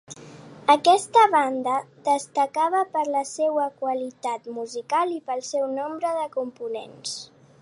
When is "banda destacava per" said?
1.35-3.05